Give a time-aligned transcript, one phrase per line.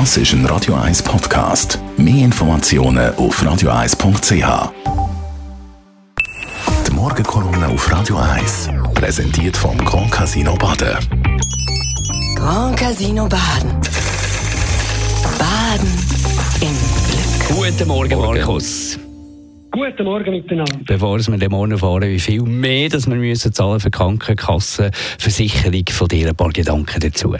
[0.00, 1.78] Das ist ein Radio 1 Podcast.
[1.96, 4.72] Mehr Informationen auf radio1.ch.
[6.88, 10.96] Die Morgenkolumne auf Radio 1 präsentiert vom Grand Casino Baden.
[12.34, 13.70] Grand Casino Baden.
[15.38, 15.88] Baden
[16.60, 16.76] im
[17.08, 17.56] Glück.
[17.56, 18.98] Guten Morgen, Markus.
[19.70, 20.76] Guten Morgen miteinander.
[20.86, 26.08] Bevor wir den morgen fahren, wie viel mehr dass wir müssen zahlen für Krankenkassenversicherung, von
[26.08, 27.36] dir ein paar Gedanken dazu.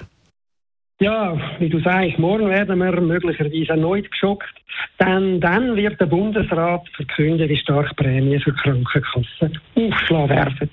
[1.00, 4.54] Ja, wie du sagst, morgen werden wir möglicherweise erneut geschockt,
[5.00, 10.70] denn dann wird der Bundesrat verkünden, wie stark Prämien für Krankenkassen aufschlagen werden.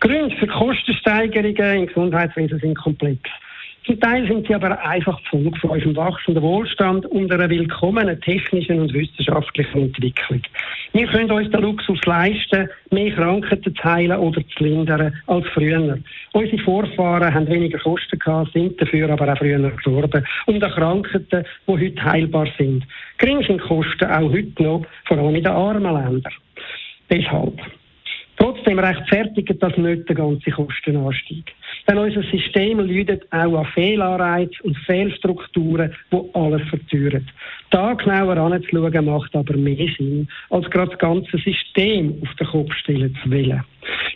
[0.00, 3.30] Gründe für Kostensteigerungen im Gesundheitswesen sind komplex.
[3.86, 8.80] Zum Teil sind sie aber einfach Folge von unserem wachsenden Wohlstand und einer willkommenen technischen
[8.80, 10.40] und wissenschaftlichen Entwicklung.
[10.94, 15.98] Wir können uns den Luxus leisten, mehr Krankheiten zu heilen oder zu lindern als früher.
[16.32, 20.26] Unsere Vorfahren haben weniger Kosten gehabt, sind dafür aber auch früher gestorben.
[20.46, 22.86] Und an Krankheiten, die heute heilbar sind.
[23.18, 26.32] Gering sind Kosten auch heute noch, vor allem in den armen Ländern.
[27.10, 27.60] Deshalb.
[28.36, 31.52] Trotzdem rechtfertigt das nicht den ganzen Kostenanstieg.
[31.86, 37.28] Denn unser System leidet auch an Fehlanreizen und Fehlstrukturen, die alles verteuern.
[37.70, 42.72] Da genauer anzuschauen, macht aber mehr Sinn, als gerade das ganze System auf den Kopf
[42.74, 43.62] stellen zu wollen.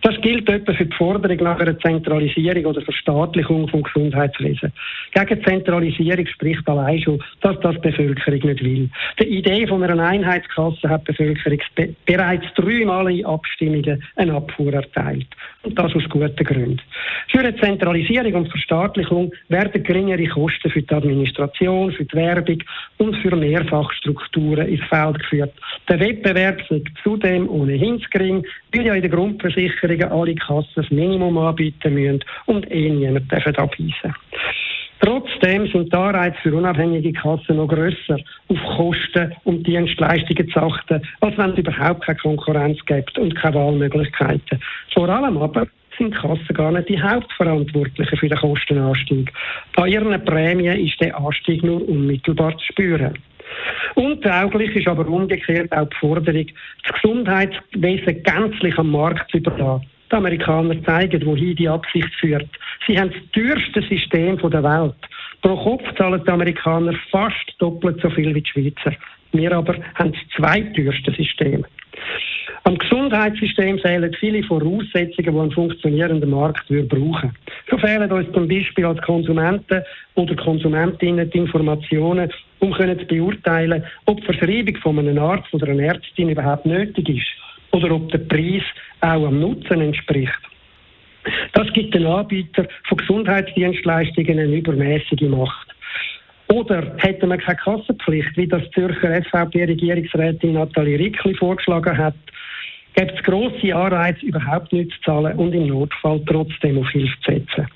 [0.03, 4.73] Das gilt etwa für die Forderung nach einer Zentralisierung oder Verstaatlichung vom Gesundheitswesen.
[5.13, 8.89] Gegen Zentralisierung spricht allein schon, dass das die Bevölkerung nicht will.
[9.21, 14.73] Die Idee von einer Einheitskasse hat die Bevölkerung be bereits dreimal in Abstimmungen eine Abfuhr
[14.73, 15.27] erteilt.
[15.63, 16.81] Und das aus guten Gründen.
[17.29, 22.63] Für eine Zentralisierung und Verstaatlichung werden geringere Kosten für die Administration, für die Werbung
[22.99, 25.53] und für Mehrfachstrukturen ins Feld geführt.
[25.89, 30.91] Der Wettbewerb ist zudem ohnehin zu gering, weil ja in der Grundversicherung alle Kassen das
[30.91, 34.15] Minimum anbieten müssen und eh niemand abweisen
[35.01, 41.01] Trotzdem sind die Anreize für unabhängige Kassen noch grösser, auf Kosten und Dienstleistungen zu achten,
[41.21, 44.61] als wenn es überhaupt keine Konkurrenz gibt und keine Wahlmöglichkeiten.
[44.93, 45.67] Vor allem aber
[45.99, 49.33] sind Kassen gar nicht die Hauptverantwortlichen für den Kostenanstieg.
[49.75, 53.19] Bei ihren Prämien ist der Anstieg nur unmittelbar zu spüren.
[53.95, 56.47] Untauglich ist aber umgekehrt auch die Forderung,
[56.85, 59.87] das Gesundheitswesen gänzlich am Markt zu überlassen.
[60.11, 62.49] Die Amerikaner zeigen, wohin die Absicht führt.
[62.87, 64.95] Sie haben das teuerste System der Welt.
[65.43, 68.97] Pro Kopf zahlen die Amerikaner fast doppelt so viel wie die Schweizer.
[69.33, 71.65] Wir aber haben das zweiteuerste System.
[72.69, 77.35] Am Gesundheitssystem fehlen viele Voraussetzungen, die ein funktionierender Markt würde brauchen.
[77.71, 79.83] So fehlen uns zum Beispiel als Konsumenten
[80.17, 85.85] oder Konsumentinnen die Informationen, um zu beurteilen, ob die Verschreibung von einem Arzt oder einer
[85.85, 87.27] Ärztin überhaupt nötig ist
[87.71, 88.65] oder ob der Preis
[89.01, 90.39] auch am Nutzen entspricht.
[91.55, 95.69] Das gibt den Anbieter von Gesundheitsdienstleistungen eine übermäßige Macht.
[96.49, 102.15] Oder hätte man keine Kassenpflicht, wie das Zürcher SVP-Regierungsrätin Nathalie Rickli vorgeschlagen hat,
[102.99, 107.33] gibt es grosse Anreize, überhaupt nichts zu zahlen und im Notfall trotzdem auf Hilfe zu
[107.33, 107.67] setzen.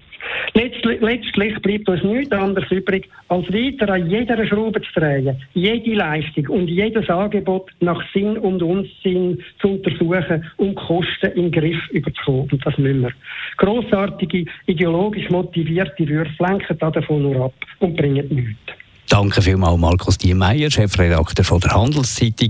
[0.55, 5.95] Letztlich, letztlich bleibt uns nichts anderes übrig, als weiter an jeder Schraube zu drehen, jede
[5.95, 12.49] Leistung und jedes Angebot nach Sinn und Unsinn zu untersuchen, um Kosten im Griff überzukommen.
[12.51, 13.13] Und das müssen wir.
[13.59, 18.82] Grossartige, ideologisch motivierte Würfe lenken davon nur ab und bringen nichts.
[19.09, 22.49] Danke vielmals, Markus Diemeyer, Chefredakteur von der Handelszeitung.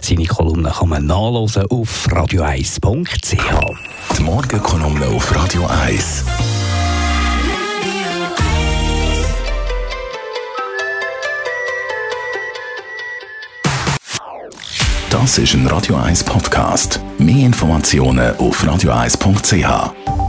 [0.00, 4.16] Seine Kolumne kann man nachlesen auf radio1.ch.
[4.16, 6.24] Die Morgenkolumne auf Radio 1.
[15.10, 17.00] Das ist ein Radio 1 Podcast.
[17.18, 20.23] Mehr Informationen auf radio1.ch.